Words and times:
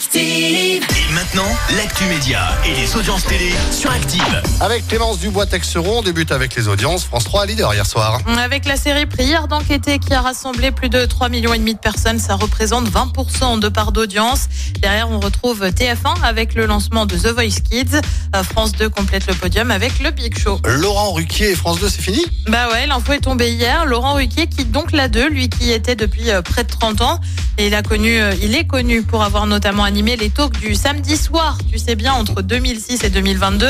Active. 0.00 0.82
Et 1.10 1.12
maintenant, 1.12 1.44
l'actu 1.76 2.04
média 2.04 2.40
et 2.64 2.74
les 2.74 2.96
audiences 2.96 3.22
télé 3.24 3.50
sur 3.70 3.90
Active. 3.90 4.42
Avec 4.60 4.88
Clémence 4.88 5.18
Dubois-Texeron, 5.18 5.98
on 5.98 6.02
débute 6.02 6.32
avec 6.32 6.54
les 6.54 6.68
audiences. 6.68 7.04
France 7.04 7.24
3 7.24 7.44
leader 7.44 7.74
hier 7.74 7.84
soir. 7.84 8.18
Avec 8.38 8.64
la 8.64 8.78
série 8.78 9.04
Prière 9.04 9.46
d'enquêter 9.46 9.98
qui 9.98 10.14
a 10.14 10.22
rassemblé 10.22 10.70
plus 10.70 10.88
de 10.88 11.04
3 11.04 11.28
millions 11.28 11.52
et 11.52 11.58
demi 11.58 11.74
de 11.74 11.78
personnes, 11.78 12.18
ça 12.18 12.36
représente 12.36 12.88
20% 12.88 13.60
de 13.60 13.68
part 13.68 13.92
d'audience. 13.92 14.48
Derrière, 14.78 15.10
on 15.10 15.20
retrouve 15.20 15.66
TF1 15.66 16.22
avec 16.24 16.54
le 16.54 16.64
lancement 16.64 17.04
de 17.04 17.16
The 17.16 17.34
Voice 17.34 17.60
Kids. 17.70 18.00
Euh, 18.34 18.42
France 18.42 18.72
2 18.72 18.88
complète 18.88 19.26
le 19.26 19.34
podium 19.34 19.70
avec 19.70 19.98
le 19.98 20.12
Big 20.12 20.38
Show. 20.38 20.60
Laurent 20.64 21.12
Ruquier 21.12 21.50
et 21.50 21.54
France 21.54 21.78
2, 21.78 21.90
c'est 21.90 22.00
fini? 22.00 22.24
Bah 22.48 22.70
ouais, 22.72 22.86
l'info 22.86 23.12
est 23.12 23.20
tombée 23.20 23.52
hier. 23.52 23.84
Laurent 23.84 24.14
Ruquier 24.14 24.46
quitte 24.46 24.70
donc 24.70 24.92
la 24.92 25.08
2, 25.08 25.28
lui 25.28 25.50
qui 25.50 25.70
était 25.70 25.94
depuis 25.94 26.30
euh, 26.30 26.40
près 26.40 26.64
de 26.64 26.70
30 26.70 27.02
ans. 27.02 27.20
Et 27.58 27.66
il 27.66 27.74
a 27.74 27.82
connu, 27.82 28.18
euh, 28.18 28.32
il 28.40 28.56
est 28.56 28.66
connu 28.66 29.02
pour 29.02 29.22
avoir 29.22 29.46
notamment 29.46 29.84
animé 29.90 30.14
les 30.14 30.30
talks 30.30 30.60
du 30.60 30.76
samedi 30.76 31.16
soir, 31.16 31.58
tu 31.68 31.76
sais 31.76 31.96
bien, 31.96 32.12
entre 32.12 32.42
2006 32.42 33.02
et 33.02 33.10
2022. 33.10 33.66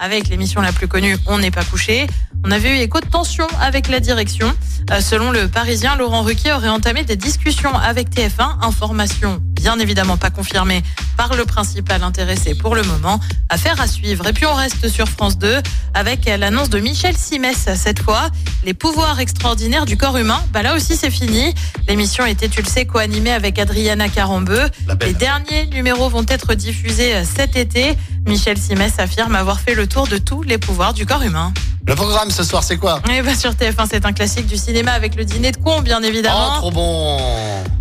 Avec 0.00 0.28
l'émission 0.28 0.60
la 0.60 0.72
plus 0.72 0.88
connue, 0.88 1.16
On 1.26 1.38
n'est 1.38 1.52
pas 1.52 1.62
couché. 1.62 2.08
On 2.44 2.50
avait 2.50 2.76
eu 2.76 2.80
écho 2.80 2.98
de 2.98 3.06
tension 3.06 3.46
avec 3.60 3.86
la 3.86 4.00
direction. 4.00 4.52
Euh, 4.90 5.00
selon 5.00 5.30
le 5.30 5.46
Parisien, 5.46 5.94
Laurent 5.94 6.22
Ruquier 6.22 6.54
aurait 6.54 6.70
entamé 6.70 7.04
des 7.04 7.14
discussions 7.14 7.72
avec 7.72 8.10
TF1. 8.10 8.64
Information 8.64 9.40
bien 9.60 9.78
évidemment 9.78 10.16
pas 10.16 10.30
confirmée 10.30 10.82
par 11.18 11.34
le 11.36 11.44
principal 11.44 12.02
intéressé 12.02 12.54
pour 12.54 12.74
le 12.74 12.82
moment. 12.82 13.20
Affaire 13.50 13.78
à 13.80 13.86
suivre. 13.86 14.26
Et 14.26 14.32
puis 14.32 14.46
on 14.46 14.54
reste 14.54 14.88
sur 14.88 15.06
France 15.06 15.36
2 15.36 15.60
avec 15.92 16.24
l'annonce 16.24 16.70
de 16.70 16.80
Michel 16.80 17.14
Simès 17.16 17.68
cette 17.74 18.00
fois. 18.00 18.30
Les 18.64 18.72
pouvoirs 18.72 19.20
extraordinaires 19.20 19.84
du 19.84 19.98
corps 19.98 20.16
humain. 20.16 20.42
Bah 20.52 20.62
là 20.62 20.74
aussi 20.74 20.96
c'est 20.96 21.10
fini. 21.10 21.54
L'émission 21.88 22.24
était, 22.24 22.48
tu 22.48 22.62
le 22.62 22.68
sais, 22.68 22.86
co-animée 22.86 23.32
avec 23.32 23.58
Adriana 23.58 24.08
Carambeu. 24.08 24.62
Les 25.02 25.12
derniers 25.12 25.66
numéros 25.66 26.08
vont 26.08 26.24
être 26.26 26.54
diffusés 26.54 27.14
euh, 27.16 27.24
cet 27.24 27.56
été. 27.56 27.96
Michel 28.26 28.56
Simès 28.56 28.98
affirme 28.98 29.34
avoir 29.34 29.60
fait 29.60 29.74
le 29.74 29.86
tour 29.86 30.06
de 30.06 30.16
tous 30.16 30.42
les 30.42 30.56
pouvoirs 30.56 30.94
du 30.94 31.04
corps 31.04 31.22
humain. 31.22 31.52
Le 31.86 31.94
programme 31.94 32.30
ce 32.30 32.44
soir, 32.44 32.62
c'est 32.62 32.76
quoi? 32.76 33.00
Et 33.10 33.22
bah 33.22 33.34
sur 33.34 33.50
TF1, 33.52 33.86
c'est 33.90 34.04
un 34.04 34.12
classique 34.12 34.46
du 34.46 34.56
cinéma 34.56 34.92
avec 34.92 35.14
le 35.16 35.24
dîner 35.24 35.50
de 35.50 35.56
con, 35.56 35.80
bien 35.80 35.98
Oh, 36.02 36.06
évidemment. 36.06 36.50
trop 36.58 36.70
bon 36.70 37.18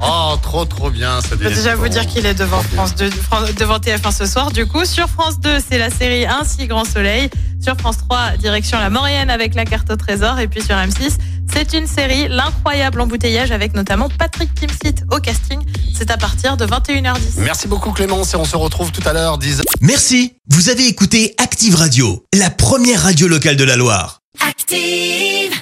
Oh, 0.00 0.36
trop, 0.40 0.64
trop 0.64 0.88
bien, 0.90 1.20
ça 1.20 1.30
Je 1.32 1.36
peux 1.36 1.48
déjà 1.50 1.74
vous 1.74 1.88
dire 1.88 2.06
qu'il 2.06 2.24
est 2.24 2.34
devant 2.34 2.60
France 2.62 2.94
2, 2.94 3.10
Fran- 3.10 3.42
devant 3.58 3.78
TF1 3.78 4.12
ce 4.16 4.26
soir. 4.26 4.50
Du 4.52 4.66
coup, 4.66 4.84
sur 4.84 5.08
France 5.08 5.40
2, 5.40 5.58
c'est 5.68 5.78
la 5.78 5.90
série 5.90 6.26
Ainsi 6.26 6.66
Grand 6.68 6.84
Soleil. 6.84 7.28
Sur 7.60 7.76
France 7.76 7.98
3, 8.08 8.36
direction 8.38 8.78
la 8.78 8.88
Maurienne 8.88 9.30
avec 9.30 9.54
la 9.56 9.64
carte 9.64 9.90
au 9.90 9.96
trésor. 9.96 10.38
Et 10.38 10.46
puis 10.46 10.62
sur 10.62 10.76
M6, 10.76 11.16
c'est 11.52 11.72
une 11.74 11.88
série, 11.88 12.28
l'incroyable 12.28 13.00
embouteillage 13.00 13.50
avec 13.50 13.74
notamment 13.74 14.08
Patrick 14.16 14.54
Timsit 14.54 15.02
au 15.10 15.18
casting. 15.18 15.58
C'est 15.98 16.12
à 16.12 16.16
partir 16.16 16.56
de 16.56 16.64
21h10. 16.64 17.38
Merci 17.38 17.66
beaucoup 17.66 17.90
Clémence 17.90 18.32
et 18.32 18.36
on 18.36 18.44
se 18.44 18.54
retrouve 18.54 18.92
tout 18.92 19.02
à 19.04 19.12
l'heure, 19.12 19.36
10 19.36 19.62
Merci, 19.80 20.34
vous 20.48 20.68
avez 20.68 20.86
écouté 20.86 21.34
Active 21.38 21.74
Radio, 21.74 22.24
la 22.32 22.50
première 22.50 23.02
radio 23.02 23.26
locale 23.26 23.56
de 23.56 23.64
la 23.64 23.74
Loire. 23.74 24.20
Active. 24.48 25.57